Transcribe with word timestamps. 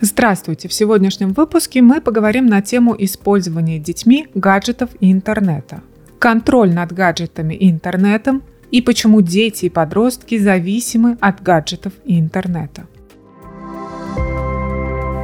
Здравствуйте! 0.00 0.68
В 0.68 0.72
сегодняшнем 0.72 1.32
выпуске 1.32 1.82
мы 1.82 2.00
поговорим 2.00 2.46
на 2.46 2.62
тему 2.62 2.94
использования 2.96 3.80
детьми 3.80 4.28
гаджетов 4.32 4.90
и 5.00 5.10
интернета. 5.10 5.82
Контроль 6.20 6.72
над 6.72 6.92
гаджетами 6.92 7.54
и 7.54 7.68
интернетом 7.68 8.44
и 8.70 8.80
почему 8.80 9.22
дети 9.22 9.64
и 9.64 9.68
подростки 9.68 10.38
зависимы 10.38 11.18
от 11.20 11.42
гаджетов 11.42 11.94
и 12.04 12.20
интернета. 12.20 12.86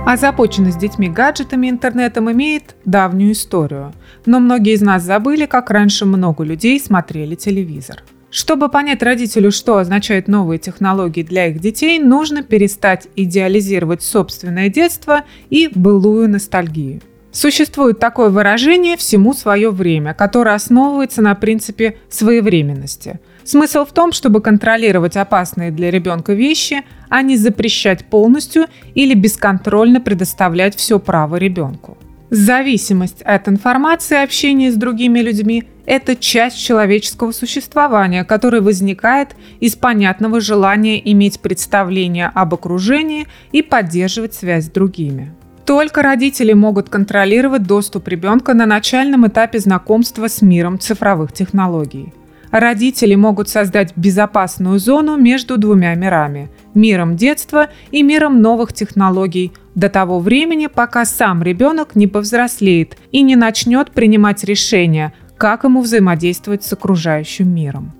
Озабоченность 0.06 0.80
детьми 0.80 1.08
гаджетами 1.08 1.68
и 1.68 1.70
интернетом 1.70 2.32
имеет 2.32 2.74
давнюю 2.84 3.30
историю, 3.30 3.92
но 4.26 4.40
многие 4.40 4.74
из 4.74 4.82
нас 4.82 5.04
забыли, 5.04 5.46
как 5.46 5.70
раньше 5.70 6.04
много 6.04 6.42
людей 6.42 6.80
смотрели 6.80 7.36
телевизор– 7.36 8.02
чтобы 8.34 8.68
понять 8.68 9.00
родителю, 9.00 9.52
что 9.52 9.78
означают 9.78 10.26
новые 10.26 10.58
технологии 10.58 11.22
для 11.22 11.46
их 11.46 11.60
детей, 11.60 12.00
нужно 12.00 12.42
перестать 12.42 13.06
идеализировать 13.14 14.02
собственное 14.02 14.68
детство 14.68 15.22
и 15.50 15.70
былую 15.72 16.28
ностальгию. 16.28 17.00
Существует 17.30 18.00
такое 18.00 18.30
выражение 18.30 18.96
«всему 18.96 19.34
свое 19.34 19.70
время», 19.70 20.14
которое 20.14 20.56
основывается 20.56 21.22
на 21.22 21.36
принципе 21.36 21.96
своевременности. 22.08 23.20
Смысл 23.44 23.84
в 23.84 23.92
том, 23.92 24.10
чтобы 24.10 24.40
контролировать 24.40 25.16
опасные 25.16 25.70
для 25.70 25.92
ребенка 25.92 26.32
вещи, 26.32 26.82
а 27.08 27.22
не 27.22 27.36
запрещать 27.36 28.04
полностью 28.06 28.66
или 28.96 29.14
бесконтрольно 29.14 30.00
предоставлять 30.00 30.74
все 30.74 30.98
право 30.98 31.36
ребенку. 31.36 31.96
Зависимость 32.30 33.22
от 33.22 33.48
информации 33.48 34.16
и 34.16 34.24
общения 34.24 34.72
с 34.72 34.74
другими 34.74 35.20
людьми– 35.20 35.62
это 35.86 36.16
часть 36.16 36.58
человеческого 36.58 37.32
существования, 37.32 38.24
которое 38.24 38.60
возникает 38.60 39.36
из 39.60 39.76
понятного 39.76 40.40
желания 40.40 41.00
иметь 41.12 41.40
представление 41.40 42.30
об 42.34 42.54
окружении 42.54 43.26
и 43.52 43.62
поддерживать 43.62 44.34
связь 44.34 44.66
с 44.66 44.70
другими. 44.70 45.32
Только 45.64 46.02
родители 46.02 46.52
могут 46.52 46.90
контролировать 46.90 47.62
доступ 47.62 48.08
ребенка 48.08 48.52
на 48.54 48.66
начальном 48.66 49.26
этапе 49.26 49.58
знакомства 49.58 50.28
с 50.28 50.42
миром 50.42 50.78
цифровых 50.78 51.32
технологий. 51.32 52.12
Родители 52.50 53.14
могут 53.14 53.48
создать 53.48 53.96
безопасную 53.96 54.78
зону 54.78 55.16
между 55.16 55.58
двумя 55.58 55.94
мирами– 55.94 56.50
миром 56.74 57.16
детства 57.16 57.68
и 57.90 58.02
миром 58.02 58.40
новых 58.42 58.72
технологий– 58.72 59.52
до 59.74 59.88
того 59.88 60.20
времени, 60.20 60.68
пока 60.68 61.04
сам 61.04 61.42
ребенок 61.42 61.96
не 61.96 62.06
повзрослеет 62.06 62.96
и 63.10 63.22
не 63.22 63.36
начнет 63.36 63.90
принимать 63.90 64.44
решения, 64.44 65.12
как 65.44 65.64
ему 65.64 65.82
взаимодействовать 65.82 66.64
с 66.64 66.72
окружающим 66.72 67.54
миром. 67.54 67.92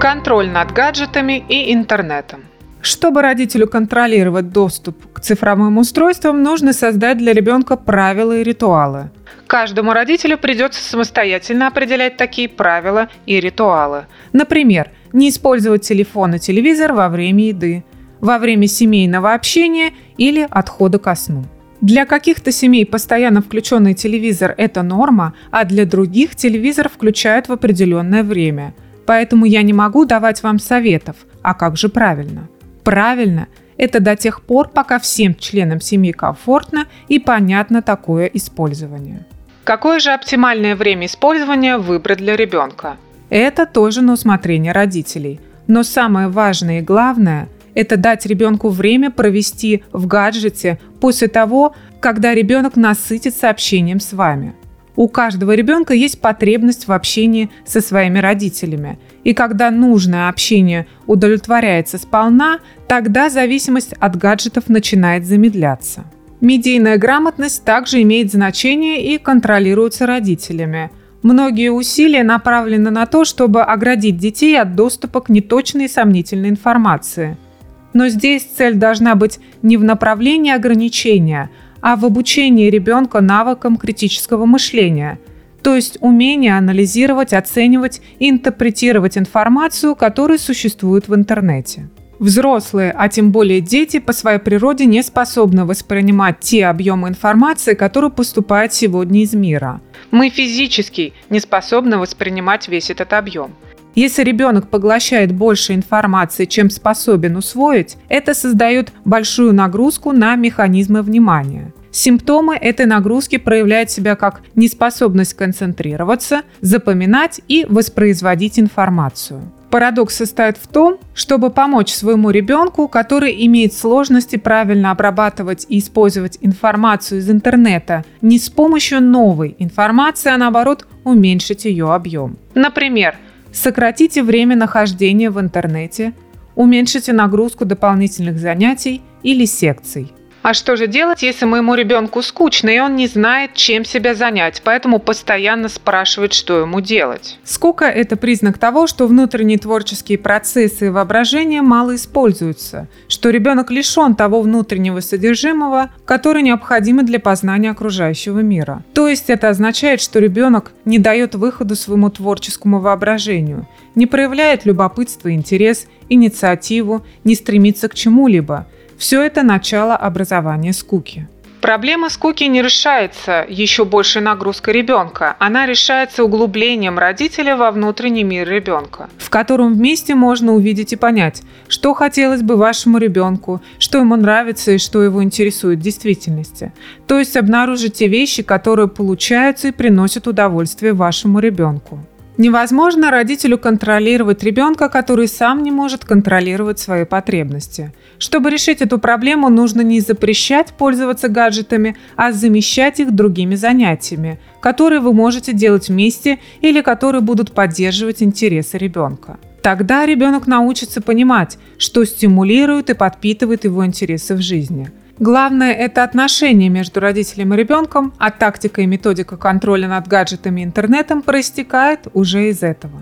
Контроль 0.00 0.48
над 0.48 0.70
гаджетами 0.70 1.44
и 1.48 1.74
интернетом. 1.74 2.44
Чтобы 2.82 3.20
родителю 3.22 3.66
контролировать 3.66 4.52
доступ 4.52 5.12
к 5.12 5.20
цифровым 5.20 5.78
устройствам, 5.78 6.44
нужно 6.44 6.72
создать 6.72 7.18
для 7.18 7.32
ребенка 7.32 7.76
правила 7.76 8.36
и 8.36 8.44
ритуалы. 8.44 9.10
Каждому 9.48 9.92
родителю 9.92 10.38
придется 10.38 10.80
самостоятельно 10.80 11.66
определять 11.66 12.16
такие 12.16 12.48
правила 12.48 13.08
и 13.26 13.40
ритуалы. 13.40 14.06
Например, 14.32 14.92
не 15.12 15.30
использовать 15.30 15.82
телефон 15.82 16.36
и 16.36 16.38
телевизор 16.38 16.92
во 16.92 17.08
время 17.08 17.48
еды, 17.48 17.82
во 18.20 18.38
время 18.38 18.68
семейного 18.68 19.34
общения 19.34 19.94
или 20.16 20.46
отхода 20.48 21.00
ко 21.00 21.16
сну. 21.16 21.42
Для 21.80 22.06
каких-то 22.06 22.50
семей 22.50 22.84
постоянно 22.84 23.40
включенный 23.40 23.94
телевизор– 23.94 24.52
это 24.58 24.82
норма, 24.82 25.34
а 25.52 25.64
для 25.64 25.86
других 25.86 26.34
телевизор 26.34 26.88
включают 26.88 27.48
в 27.48 27.52
определенное 27.52 28.24
время. 28.24 28.74
Поэтому 29.06 29.46
я 29.46 29.62
не 29.62 29.72
могу 29.72 30.04
давать 30.04 30.42
вам 30.42 30.58
советов, 30.58 31.16
а 31.42 31.54
как 31.54 31.76
же 31.76 31.88
правильно? 31.88 32.48
Правильно– 32.82 33.46
это 33.76 34.00
до 34.00 34.16
тех 34.16 34.42
пор, 34.42 34.68
пока 34.68 34.98
всем 34.98 35.36
членам 35.36 35.80
семьи 35.80 36.10
комфортно 36.10 36.86
и 37.06 37.20
понятно 37.20 37.80
такое 37.80 38.26
использование. 38.26 39.24
Какое 39.62 40.00
же 40.00 40.10
оптимальное 40.10 40.74
время 40.74 41.06
использования 41.06 41.78
выбрать 41.78 42.18
для 42.18 42.36
ребенка? 42.36 42.96
Это 43.30 43.66
тоже 43.66 44.02
на 44.02 44.14
усмотрение 44.14 44.72
родителей. 44.72 45.38
Но 45.68 45.84
самое 45.84 46.28
важное 46.28 46.80
и 46.80 46.82
главное– 46.82 47.48
это 47.78 47.96
дать 47.96 48.26
ребенку 48.26 48.70
время 48.70 49.08
провести 49.08 49.84
в 49.92 50.08
гаджете 50.08 50.80
после 51.00 51.28
того, 51.28 51.76
когда 52.00 52.34
ребенок 52.34 52.74
насытится 52.74 53.50
общением 53.50 54.00
с 54.00 54.12
вами. 54.14 54.56
У 54.96 55.06
каждого 55.06 55.54
ребенка 55.54 55.94
есть 55.94 56.20
потребность 56.20 56.88
в 56.88 56.92
общении 56.92 57.50
со 57.64 57.80
своими 57.80 58.18
родителями. 58.18 58.98
И 59.22 59.32
когда 59.32 59.70
нужное 59.70 60.28
общение 60.28 60.88
удовлетворяется 61.06 61.98
сполна, 61.98 62.58
тогда 62.88 63.30
зависимость 63.30 63.92
от 64.00 64.16
гаджетов 64.16 64.68
начинает 64.68 65.24
замедляться. 65.24 66.02
Медийная 66.40 66.98
грамотность 66.98 67.62
также 67.62 68.02
имеет 68.02 68.32
значение 68.32 69.14
и 69.14 69.18
контролируется 69.18 70.04
родителями. 70.04 70.90
Многие 71.22 71.70
усилия 71.70 72.24
направлены 72.24 72.90
на 72.90 73.06
то, 73.06 73.24
чтобы 73.24 73.62
оградить 73.62 74.16
детей 74.16 74.60
от 74.60 74.74
доступа 74.74 75.20
к 75.20 75.28
неточной 75.28 75.84
и 75.84 75.88
сомнительной 75.88 76.48
информации– 76.48 77.36
но 77.92 78.08
здесь 78.08 78.44
цель 78.44 78.74
должна 78.74 79.14
быть 79.14 79.38
не 79.62 79.76
в 79.76 79.84
направлении 79.84 80.52
ограничения, 80.52 81.50
а 81.80 81.96
в 81.96 82.04
обучении 82.04 82.70
ребенка 82.70 83.20
навыкам 83.20 83.76
критического 83.76 84.46
мышления, 84.46 85.18
то 85.62 85.74
есть 85.74 85.98
умение 86.00 86.56
анализировать, 86.56 87.32
оценивать 87.32 88.00
и 88.18 88.30
интерпретировать 88.30 89.18
информацию, 89.18 89.94
которая 89.94 90.38
существует 90.38 91.08
в 91.08 91.14
интернете. 91.14 91.88
Взрослые, 92.18 92.92
а 92.96 93.08
тем 93.08 93.30
более 93.30 93.60
дети, 93.60 94.00
по 94.00 94.12
своей 94.12 94.40
природе 94.40 94.86
не 94.86 95.02
способны 95.02 95.64
воспринимать 95.64 96.40
те 96.40 96.66
объемы 96.66 97.08
информации, 97.08 97.74
которые 97.74 98.10
поступают 98.10 98.72
сегодня 98.72 99.22
из 99.22 99.34
мира. 99.34 99.80
Мы 100.10 100.28
физически 100.28 101.12
не 101.30 101.38
способны 101.38 101.98
воспринимать 101.98 102.66
весь 102.66 102.90
этот 102.90 103.12
объем. 103.12 103.54
Если 103.98 104.22
ребенок 104.22 104.68
поглощает 104.68 105.32
больше 105.32 105.74
информации, 105.74 106.44
чем 106.44 106.70
способен 106.70 107.34
усвоить, 107.34 107.96
это 108.08 108.32
создает 108.32 108.92
большую 109.04 109.52
нагрузку 109.52 110.12
на 110.12 110.36
механизмы 110.36 111.02
внимания. 111.02 111.72
Симптомы 111.90 112.54
этой 112.54 112.86
нагрузки 112.86 113.38
проявляют 113.38 113.90
себя 113.90 114.14
как 114.14 114.42
неспособность 114.54 115.34
концентрироваться, 115.34 116.42
запоминать 116.60 117.40
и 117.48 117.66
воспроизводить 117.68 118.60
информацию. 118.60 119.40
Парадокс 119.68 120.14
состоит 120.14 120.58
в 120.58 120.68
том, 120.68 120.98
чтобы 121.12 121.50
помочь 121.50 121.92
своему 121.92 122.30
ребенку, 122.30 122.86
который 122.86 123.44
имеет 123.46 123.74
сложности 123.74 124.36
правильно 124.36 124.92
обрабатывать 124.92 125.66
и 125.68 125.80
использовать 125.80 126.38
информацию 126.40 127.18
из 127.18 127.28
интернета, 127.28 128.04
не 128.22 128.38
с 128.38 128.48
помощью 128.48 129.02
новой 129.02 129.56
информации, 129.58 130.30
а 130.30 130.38
наоборот 130.38 130.86
уменьшить 131.02 131.64
ее 131.64 131.92
объем. 131.92 132.36
Например, 132.54 133.16
Сократите 133.60 134.22
время 134.22 134.54
нахождения 134.54 135.30
в 135.30 135.40
интернете, 135.40 136.12
уменьшите 136.54 137.12
нагрузку 137.12 137.64
дополнительных 137.64 138.38
занятий 138.38 139.02
или 139.24 139.46
секций. 139.46 140.12
А 140.42 140.54
что 140.54 140.76
же 140.76 140.86
делать, 140.86 141.22
если 141.22 141.44
моему 141.44 141.74
ребенку 141.74 142.22
скучно, 142.22 142.70
и 142.70 142.78
он 142.78 142.96
не 142.96 143.06
знает, 143.06 143.54
чем 143.54 143.84
себя 143.84 144.14
занять, 144.14 144.62
поэтому 144.64 144.98
постоянно 145.00 145.68
спрашивает, 145.68 146.32
что 146.32 146.60
ему 146.60 146.80
делать? 146.80 147.38
Скука– 147.44 147.84
это 147.86 148.16
признак 148.16 148.58
того, 148.58 148.86
что 148.86 149.06
внутренние 149.06 149.58
творческие 149.58 150.16
процессы 150.18 150.86
и 150.86 150.90
воображение 150.90 151.60
мало 151.60 151.96
используются, 151.96 152.88
что 153.08 153.30
ребенок 153.30 153.70
лишен 153.70 154.14
того 154.14 154.40
внутреннего 154.40 155.00
содержимого, 155.00 155.90
которое 156.04 156.42
необходимо 156.42 157.02
для 157.02 157.18
познания 157.18 157.70
окружающего 157.70 158.38
мира. 158.38 158.84
То 158.94 159.08
есть 159.08 159.30
это 159.30 159.48
означает, 159.48 160.00
что 160.00 160.20
ребенок 160.20 160.72
не 160.84 160.98
дает 160.98 161.34
выходу 161.34 161.74
своему 161.74 162.10
творческому 162.10 162.80
воображению, 162.80 163.66
не 163.94 164.06
проявляет 164.06 164.64
любопытство, 164.64 165.32
интерес, 165.32 165.86
инициативу, 166.08 167.04
не 167.24 167.34
стремится 167.34 167.88
к 167.88 167.94
чему-либо– 167.94 168.66
все 168.98 169.22
это 169.22 169.42
начало 169.42 169.96
образования 169.96 170.72
скуки. 170.72 171.28
Проблема 171.60 172.08
скуки 172.08 172.44
не 172.44 172.62
решается 172.62 173.44
еще 173.48 173.84
большей 173.84 174.22
нагрузкой 174.22 174.74
ребенка. 174.74 175.34
Она 175.40 175.66
решается 175.66 176.22
углублением 176.22 176.98
родителя 176.98 177.56
во 177.56 177.72
внутренний 177.72 178.22
мир 178.22 178.48
ребенка, 178.48 179.08
в 179.18 179.28
котором 179.28 179.74
вместе 179.74 180.14
можно 180.14 180.54
увидеть 180.54 180.92
и 180.92 180.96
понять, 180.96 181.42
что 181.66 181.94
хотелось 181.94 182.42
бы 182.42 182.56
вашему 182.56 182.98
ребенку, 182.98 183.60
что 183.80 183.98
ему 183.98 184.14
нравится 184.14 184.72
и 184.72 184.78
что 184.78 185.02
его 185.02 185.22
интересует 185.22 185.80
в 185.80 185.82
действительности. 185.82 186.72
То 187.08 187.18
есть 187.18 187.36
обнаружить 187.36 187.94
те 187.94 188.06
вещи, 188.06 188.44
которые 188.44 188.88
получаются 188.88 189.68
и 189.68 189.72
приносят 189.72 190.28
удовольствие 190.28 190.92
вашему 190.92 191.40
ребенку. 191.40 191.98
Невозможно 192.38 193.10
родителю 193.10 193.58
контролировать 193.58 194.44
ребенка, 194.44 194.88
который 194.88 195.26
сам 195.26 195.64
не 195.64 195.72
может 195.72 196.04
контролировать 196.04 196.78
свои 196.78 197.04
потребности. 197.04 197.92
Чтобы 198.18 198.50
решить 198.50 198.80
эту 198.80 199.00
проблему, 199.00 199.48
нужно 199.48 199.80
не 199.80 199.98
запрещать 199.98 200.68
пользоваться 200.68 201.28
гаджетами, 201.28 201.96
а 202.14 202.30
замещать 202.30 203.00
их 203.00 203.10
другими 203.10 203.56
занятиями, 203.56 204.38
которые 204.60 205.00
вы 205.00 205.12
можете 205.12 205.52
делать 205.52 205.88
вместе 205.88 206.38
или 206.60 206.80
которые 206.80 207.22
будут 207.22 207.50
поддерживать 207.50 208.22
интересы 208.22 208.78
ребенка. 208.78 209.40
Тогда 209.60 210.06
ребенок 210.06 210.46
научится 210.46 211.02
понимать, 211.02 211.58
что 211.76 212.04
стимулирует 212.04 212.88
и 212.88 212.94
подпитывает 212.94 213.64
его 213.64 213.84
интересы 213.84 214.36
в 214.36 214.40
жизни. 214.40 214.92
Главное– 215.20 215.72
это 215.74 216.04
отношение 216.04 216.68
между 216.68 217.00
родителем 217.00 217.52
и 217.52 217.56
ребенком, 217.56 218.12
а 218.18 218.30
тактика 218.30 218.82
и 218.82 218.86
методика 218.86 219.36
контроля 219.36 219.88
над 219.88 220.06
гаджетами 220.06 220.60
и 220.60 220.64
интернетом 220.64 221.22
проистекает 221.22 222.06
уже 222.14 222.48
из 222.50 222.62
этого. 222.62 223.00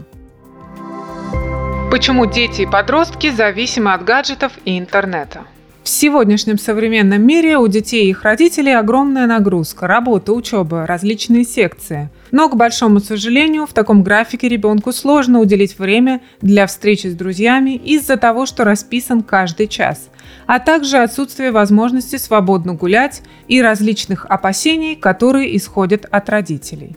Почему 1.90 2.26
дети 2.26 2.62
и 2.62 2.66
подростки 2.66 3.30
зависимы 3.30 3.92
от 3.92 4.04
гаджетов 4.04 4.52
и 4.64 4.78
интернета? 4.78 5.42
В 5.86 5.88
сегодняшнем 5.88 6.58
современном 6.58 7.24
мире 7.24 7.58
у 7.58 7.68
детей 7.68 8.06
и 8.06 8.10
их 8.10 8.24
родителей 8.24 8.76
огромная 8.76 9.28
нагрузка, 9.28 9.86
работа, 9.86 10.32
учеба, 10.32 10.84
различные 10.84 11.44
секции. 11.44 12.10
Но, 12.32 12.48
к 12.48 12.56
большому 12.56 12.98
сожалению, 12.98 13.68
в 13.68 13.72
таком 13.72 14.02
графике 14.02 14.48
ребенку 14.48 14.90
сложно 14.90 15.38
уделить 15.38 15.78
время 15.78 16.22
для 16.40 16.66
встречи 16.66 17.06
с 17.06 17.14
друзьями 17.14 17.76
из-за 17.76 18.16
того, 18.16 18.46
что 18.46 18.64
расписан 18.64 19.22
каждый 19.22 19.68
час, 19.68 20.08
а 20.48 20.58
также 20.58 20.96
отсутствие 20.96 21.52
возможности 21.52 22.16
свободно 22.16 22.74
гулять 22.74 23.22
и 23.46 23.62
различных 23.62 24.26
опасений, 24.26 24.96
которые 24.96 25.56
исходят 25.56 26.04
от 26.10 26.28
родителей. 26.28 26.96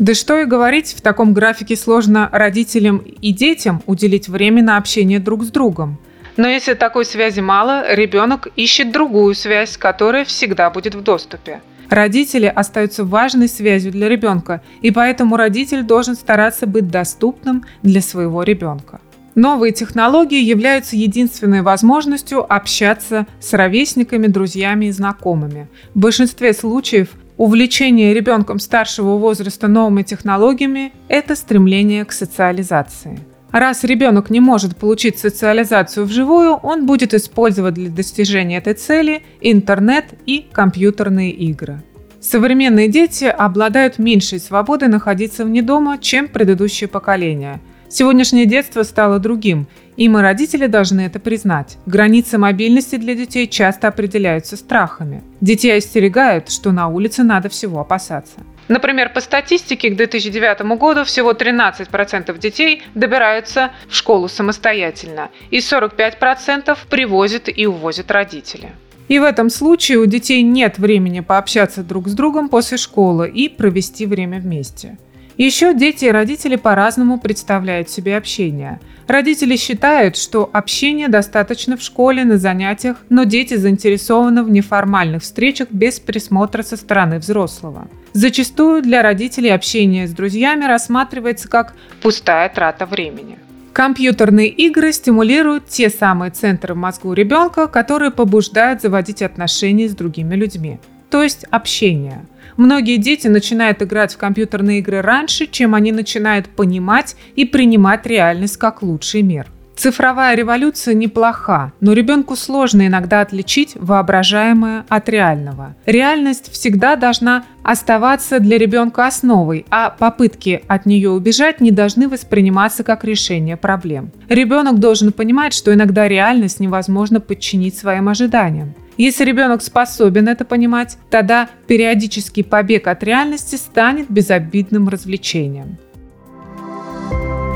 Да 0.00 0.14
что 0.14 0.40
и 0.40 0.46
говорить, 0.46 0.96
в 0.98 1.00
таком 1.00 1.32
графике 1.32 1.76
сложно 1.76 2.28
родителям 2.32 2.96
и 2.98 3.32
детям 3.32 3.84
уделить 3.86 4.26
время 4.26 4.64
на 4.64 4.78
общение 4.78 5.20
друг 5.20 5.44
с 5.44 5.48
другом. 5.52 6.00
Но 6.36 6.48
если 6.48 6.74
такой 6.74 7.04
связи 7.04 7.40
мало, 7.40 7.94
ребенок 7.94 8.48
ищет 8.56 8.92
другую 8.92 9.34
связь, 9.34 9.76
которая 9.76 10.24
всегда 10.24 10.70
будет 10.70 10.94
в 10.94 11.02
доступе. 11.02 11.60
Родители 11.88 12.46
остаются 12.46 13.04
важной 13.04 13.48
связью 13.48 13.92
для 13.92 14.08
ребенка, 14.08 14.60
и 14.82 14.90
поэтому 14.90 15.36
родитель 15.36 15.82
должен 15.82 16.14
стараться 16.14 16.66
быть 16.66 16.88
доступным 16.88 17.64
для 17.82 18.00
своего 18.00 18.42
ребенка. 18.42 19.00
Новые 19.34 19.72
технологии 19.72 20.42
являются 20.42 20.96
единственной 20.96 21.62
возможностью 21.62 22.50
общаться 22.52 23.26
с 23.38 23.52
ровесниками, 23.52 24.26
друзьями 24.26 24.86
и 24.86 24.90
знакомыми. 24.90 25.68
В 25.94 25.98
большинстве 25.98 26.54
случаев 26.54 27.10
увлечение 27.36 28.14
ребенком 28.14 28.58
старшего 28.58 29.16
возраста 29.18 29.68
новыми 29.68 30.02
технологиями– 30.02 30.92
это 31.08 31.36
стремление 31.36 32.04
к 32.04 32.12
социализации– 32.12 33.20
Раз 33.58 33.84
ребенок 33.84 34.28
не 34.28 34.40
может 34.40 34.76
получить 34.76 35.18
социализацию 35.18 36.04
вживую, 36.04 36.56
он 36.56 36.84
будет 36.84 37.14
использовать 37.14 37.72
для 37.72 37.88
достижения 37.88 38.58
этой 38.58 38.74
цели 38.74 39.22
интернет 39.40 40.04
и 40.26 40.46
компьютерные 40.52 41.30
игры. 41.30 41.82
Современные 42.20 42.88
дети 42.88 43.24
обладают 43.24 43.98
меньшей 43.98 44.40
свободой 44.40 44.88
находиться 44.88 45.46
вне 45.46 45.62
дома, 45.62 45.96
чем 45.96 46.28
предыдущее 46.28 46.86
поколение. 46.86 47.62
Сегодняшнее 47.88 48.44
детство 48.44 48.82
стало 48.82 49.18
другим, 49.20 49.68
и 49.96 50.06
мы, 50.10 50.20
родители, 50.20 50.66
должны 50.66 51.00
это 51.00 51.18
признать. 51.18 51.78
Границы 51.86 52.36
мобильности 52.36 52.96
для 52.96 53.14
детей 53.14 53.48
часто 53.48 53.88
определяются 53.88 54.58
страхами. 54.58 55.22
Детей 55.40 55.78
остерегают, 55.78 56.50
что 56.50 56.72
на 56.72 56.88
улице 56.88 57.22
надо 57.22 57.48
всего 57.48 57.80
опасаться. 57.80 58.40
Например, 58.68 59.12
по 59.12 59.20
статистике 59.20 59.90
к 59.90 59.96
2009 59.96 60.62
году 60.76 61.04
всего 61.04 61.32
13% 61.32 62.36
детей 62.38 62.82
добираются 62.94 63.70
в 63.88 63.94
школу 63.94 64.28
самостоятельно, 64.28 65.30
и 65.50 65.58
45% 65.58 66.76
привозят 66.90 67.48
и 67.54 67.66
увозят 67.66 68.10
родители. 68.10 68.72
И 69.08 69.20
в 69.20 69.22
этом 69.22 69.50
случае 69.50 69.98
у 69.98 70.06
детей 70.06 70.42
нет 70.42 70.78
времени 70.78 71.20
пообщаться 71.20 71.84
друг 71.84 72.08
с 72.08 72.12
другом 72.12 72.48
после 72.48 72.76
школы 72.76 73.28
и 73.28 73.48
провести 73.48 74.04
время 74.04 74.40
вместе. 74.40 74.98
Еще 75.36 75.74
дети 75.74 76.06
и 76.06 76.10
родители 76.10 76.56
по-разному 76.56 77.18
представляют 77.18 77.90
себе 77.90 78.16
общение. 78.16 78.80
Родители 79.06 79.56
считают, 79.56 80.16
что 80.16 80.48
общение 80.50 81.08
достаточно 81.08 81.76
в 81.76 81.82
школе, 81.82 82.24
на 82.24 82.38
занятиях, 82.38 82.96
но 83.10 83.24
дети 83.24 83.54
заинтересованы 83.54 84.42
в 84.42 84.50
неформальных 84.50 85.22
встречах 85.22 85.68
без 85.70 86.00
присмотра 86.00 86.62
со 86.62 86.76
стороны 86.76 87.18
взрослого. 87.18 87.86
Зачастую 88.14 88.82
для 88.82 89.02
родителей 89.02 89.50
общение 89.50 90.08
с 90.08 90.12
друзьями 90.12 90.64
рассматривается 90.64 91.48
как 91.48 91.74
пустая 92.00 92.48
трата 92.48 92.86
времени. 92.86 93.38
Компьютерные 93.74 94.48
игры 94.48 94.90
стимулируют 94.90 95.66
те 95.68 95.90
самые 95.90 96.30
центры 96.30 96.72
в 96.72 96.78
мозгу 96.78 97.12
ребенка, 97.12 97.68
которые 97.68 98.10
побуждают 98.10 98.80
заводить 98.80 99.20
отношения 99.20 99.86
с 99.86 99.94
другими 99.94 100.34
людьми, 100.34 100.80
то 101.10 101.22
есть 101.22 101.44
общение– 101.50 102.24
Многие 102.56 102.96
дети 102.96 103.28
начинают 103.28 103.82
играть 103.82 104.14
в 104.14 104.18
компьютерные 104.18 104.78
игры 104.78 105.02
раньше, 105.02 105.46
чем 105.46 105.74
они 105.74 105.92
начинают 105.92 106.48
понимать 106.48 107.16
и 107.34 107.44
принимать 107.44 108.06
реальность 108.06 108.56
как 108.56 108.82
лучший 108.82 109.22
мир. 109.22 109.46
Цифровая 109.76 110.34
революция 110.34 110.94
неплоха, 110.94 111.72
но 111.82 111.92
ребенку 111.92 112.34
сложно 112.34 112.86
иногда 112.86 113.20
отличить 113.20 113.74
воображаемое 113.74 114.86
от 114.88 115.06
реального. 115.10 115.76
Реальность 115.84 116.50
всегда 116.50 116.96
должна 116.96 117.44
оставаться 117.62 118.40
для 118.40 118.56
ребенка 118.56 119.06
основой, 119.06 119.66
а 119.68 119.90
попытки 119.90 120.62
от 120.66 120.86
нее 120.86 121.10
убежать 121.10 121.60
не 121.60 121.72
должны 121.72 122.08
восприниматься 122.08 122.84
как 122.84 123.04
решение 123.04 123.58
проблем. 123.58 124.12
Ребенок 124.30 124.78
должен 124.78 125.12
понимать, 125.12 125.52
что 125.52 125.74
иногда 125.74 126.08
реальность 126.08 126.58
невозможно 126.58 127.20
подчинить 127.20 127.76
своим 127.76 128.08
ожиданиям. 128.08 128.74
Если 128.96 129.24
ребенок 129.24 129.62
способен 129.62 130.28
это 130.28 130.44
понимать, 130.46 130.96
тогда 131.10 131.50
периодический 131.66 132.42
побег 132.42 132.86
от 132.86 133.02
реальности 133.02 133.56
станет 133.56 134.10
безобидным 134.10 134.88
развлечением. 134.88 135.76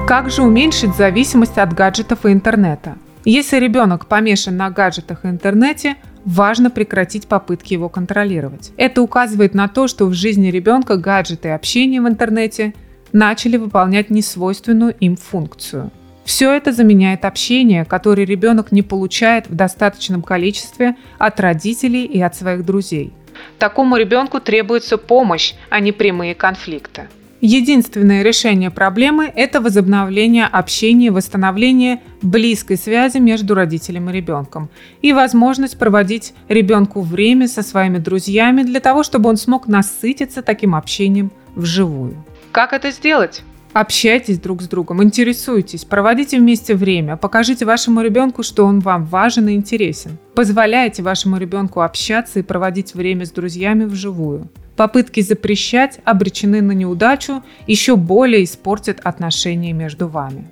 Как 0.06 0.31
же 0.31 0.42
уменьшить 0.42 0.96
зависимость 0.96 1.56
от 1.56 1.72
гаджетов 1.72 2.26
и 2.26 2.32
интернета? 2.32 2.98
Если 3.25 3.58
ребенок 3.58 4.06
помешан 4.06 4.56
на 4.56 4.70
гаджетах 4.70 5.25
и 5.25 5.28
интернете, 5.28 5.96
важно 6.25 6.69
прекратить 6.69 7.26
попытки 7.26 7.72
его 7.72 7.88
контролировать. 7.88 8.72
Это 8.76 9.02
указывает 9.02 9.54
на 9.54 9.69
то, 9.69 9.88
что 9.88 10.06
в 10.06 10.14
жизни 10.14 10.48
ребенка 10.48 10.96
гаджеты 10.96 11.48
и 11.48 11.52
общение 11.52 12.02
в 12.02 12.08
интернете 12.08 12.75
начали 13.12 13.56
выполнять 13.56 14.10
несвойственную 14.10 14.94
им 14.98 15.16
функцию– 15.16 15.90
все 16.25 16.52
это 16.52 16.72
заменяет 16.72 17.25
общение, 17.25 17.84
которое 17.84 18.25
ребенок 18.25 18.72
не 18.72 18.82
получает 18.82 19.49
в 19.49 19.55
достаточном 19.55 20.22
количестве 20.22 20.96
от 21.19 21.40
родителей 21.40 22.05
и 22.05 22.20
от 22.20 22.37
своих 22.37 22.64
друзей. 22.64 23.12
Такому 23.58 23.96
ребенку 23.96 24.40
требуется 24.40 24.99
помощь, 24.99 25.55
а 25.70 25.81
не 25.81 25.93
прямые 25.93 26.34
конфликты. 26.34 27.08
Единственное 27.40 28.22
решение 28.22 28.70
проблемы– 28.70 29.32
это 29.34 29.62
возобновление 29.62 30.44
общения 30.44 31.06
и 31.06 31.11
восстановление 31.11 32.02
близкой 32.20 32.76
связи 32.76 33.16
между 33.16 33.55
родителем 33.55 34.11
и 34.11 34.12
ребенком 34.12 34.69
и 35.00 35.14
возможность 35.14 35.78
проводить 35.78 36.34
ребенку 36.49 37.00
время 37.00 37.49
со 37.49 37.62
своими 37.62 37.96
друзьями 37.96 38.62
для 38.62 38.78
того, 38.80 39.02
чтобы 39.02 39.30
он 39.30 39.38
смог 39.38 39.68
насытиться 39.68 40.42
таким 40.42 40.75
общением 40.75 41.33
вживую. 41.54 42.23
Как 42.52 42.75
это 42.75 42.90
сделать? 42.90 43.42
Общайтесь 43.73 44.41
друг 44.41 44.62
с 44.62 44.69
другом, 44.69 45.00
интересуйтесь, 45.00 45.85
проводите 45.85 46.39
вместе 46.39 46.75
время, 46.75 47.17
покажите 47.17 47.65
вашему 47.65 48.00
ребенку, 48.00 48.43
что 48.43 48.65
он 48.65 48.81
вам 48.81 49.05
важен 49.05 49.47
и 49.47 49.55
интересен. 49.55 50.19
Позволяйте 50.35 51.05
вашему 51.05 51.37
ребенку 51.37 51.81
общаться 51.81 52.41
и 52.41 52.43
проводить 52.43 52.95
время 52.95 53.27
с 53.27 53.31
друзьями 53.31 53.85
вживую. 53.85 54.49
Попытки 54.75 55.21
запрещать 55.21 56.00
обречены 56.05 56.62
на 56.62 56.73
неудачу, 56.73 57.45
еще 57.69 57.95
более 57.95 58.43
испортят 58.43 58.99
отношения 59.05 59.73
между 59.73 60.09
вами. 60.09 60.49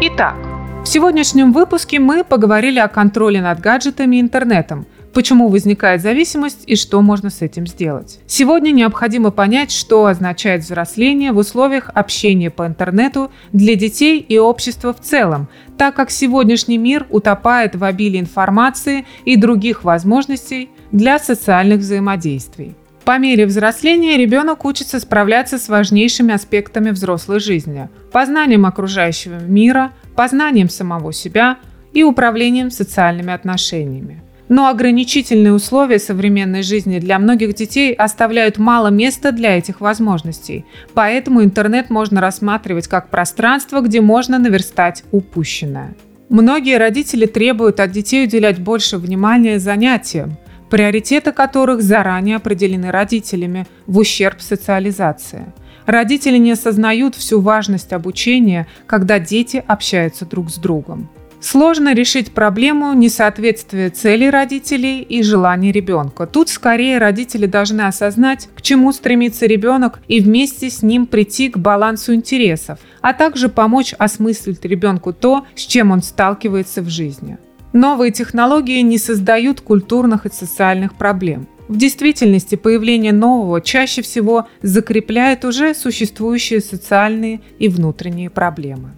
Итак, 0.00 0.36
в 0.84 0.86
сегодняшнем 0.86 1.52
выпуске 1.52 1.98
мы 1.98 2.24
поговорили 2.24 2.78
о 2.78 2.88
контроле 2.88 3.42
над 3.42 3.60
гаджетами 3.60 4.16
и 4.16 4.20
интернетом– 4.20 4.86
почему 5.18 5.48
возникает 5.48 6.00
зависимость 6.00 6.62
и 6.68 6.76
что 6.76 7.02
можно 7.02 7.28
с 7.28 7.42
этим 7.42 7.66
сделать. 7.66 8.20
Сегодня 8.28 8.70
необходимо 8.70 9.32
понять, 9.32 9.72
что 9.72 10.06
означает 10.06 10.62
взросление 10.62 11.32
в 11.32 11.38
условиях 11.38 11.90
общения 11.92 12.50
по 12.50 12.64
интернету 12.68 13.32
для 13.52 13.74
детей 13.74 14.20
и 14.20 14.38
общества 14.38 14.94
в 14.94 15.00
целом, 15.00 15.48
так 15.76 15.96
как 15.96 16.12
сегодняшний 16.12 16.78
мир 16.78 17.04
утопает 17.10 17.74
в 17.74 17.82
обилии 17.82 18.20
информации 18.20 19.06
и 19.24 19.34
других 19.34 19.82
возможностей 19.82 20.70
для 20.92 21.18
социальных 21.18 21.80
взаимодействий. 21.80 22.76
По 23.04 23.18
мере 23.18 23.44
взросления 23.44 24.16
ребенок 24.18 24.64
учится 24.64 25.00
справляться 25.00 25.58
с 25.58 25.68
важнейшими 25.68 26.32
аспектами 26.32 26.90
взрослой 26.90 27.40
жизни– 27.40 27.88
познанием 28.12 28.66
окружающего 28.66 29.40
мира, 29.40 29.90
познанием 30.14 30.68
самого 30.68 31.12
себя 31.12 31.58
и 31.92 32.04
управлением 32.04 32.70
социальными 32.70 33.32
отношениями. 33.32 34.22
Но 34.48 34.68
ограничительные 34.68 35.52
условия 35.52 35.98
современной 35.98 36.62
жизни 36.62 36.98
для 36.98 37.18
многих 37.18 37.54
детей 37.54 37.92
оставляют 37.92 38.58
мало 38.58 38.88
места 38.88 39.32
для 39.32 39.58
этих 39.58 39.80
возможностей. 39.80 40.64
Поэтому 40.94 41.42
интернет 41.42 41.90
можно 41.90 42.20
рассматривать 42.20 42.88
как 42.88 43.10
пространство, 43.10 43.80
где 43.80 44.00
можно 44.00 44.38
наверстать 44.38 45.04
упущенное. 45.12 45.94
Многие 46.30 46.78
родители 46.78 47.26
требуют 47.26 47.80
от 47.80 47.90
детей 47.90 48.24
уделять 48.24 48.58
больше 48.58 48.98
внимания 48.98 49.58
занятиям, 49.58 50.36
приоритеты 50.70 51.32
которых 51.32 51.82
заранее 51.82 52.36
определены 52.36 52.90
родителями 52.90 53.66
в 53.86 53.98
ущерб 53.98 54.40
социализации. 54.40 55.52
Родители 55.86 56.36
не 56.36 56.52
осознают 56.52 57.14
всю 57.14 57.40
важность 57.40 57.94
обучения, 57.94 58.66
когда 58.86 59.18
дети 59.18 59.64
общаются 59.66 60.26
друг 60.26 60.50
с 60.50 60.56
другом. 60.56 61.08
Сложно 61.40 61.94
решить 61.94 62.32
проблему 62.32 62.92
несоответствия 62.94 63.90
целей 63.90 64.28
родителей 64.28 65.02
и 65.02 65.22
желаний 65.22 65.70
ребенка. 65.70 66.26
Тут 66.26 66.48
скорее 66.48 66.98
родители 66.98 67.46
должны 67.46 67.82
осознать, 67.82 68.48
к 68.56 68.62
чему 68.62 68.92
стремится 68.92 69.46
ребенок 69.46 70.00
и 70.08 70.20
вместе 70.20 70.68
с 70.68 70.82
ним 70.82 71.06
прийти 71.06 71.48
к 71.48 71.56
балансу 71.56 72.12
интересов, 72.12 72.80
а 73.02 73.12
также 73.12 73.48
помочь 73.48 73.94
осмыслить 73.98 74.64
ребенку 74.64 75.12
то, 75.12 75.46
с 75.54 75.60
чем 75.60 75.92
он 75.92 76.02
сталкивается 76.02 76.82
в 76.82 76.88
жизни. 76.88 77.38
Новые 77.72 78.10
технологии 78.10 78.80
не 78.80 78.98
создают 78.98 79.60
культурных 79.60 80.26
и 80.26 80.32
социальных 80.32 80.94
проблем. 80.94 81.46
В 81.68 81.76
действительности 81.76 82.56
появление 82.56 83.12
нового 83.12 83.60
чаще 83.60 84.02
всего 84.02 84.48
закрепляет 84.62 85.44
уже 85.44 85.74
существующие 85.74 86.60
социальные 86.60 87.42
и 87.58 87.68
внутренние 87.68 88.30
проблемы. 88.30 88.92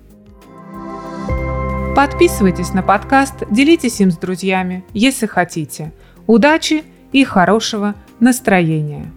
Подписывайтесь 1.94 2.72
на 2.72 2.82
подкаст, 2.82 3.34
делитесь 3.50 4.00
им 4.00 4.10
с 4.10 4.16
друзьями, 4.16 4.84
если 4.94 5.26
хотите. 5.26 5.92
Удачи 6.26 6.84
и 7.12 7.24
хорошего 7.24 7.94
настроения! 8.20 9.10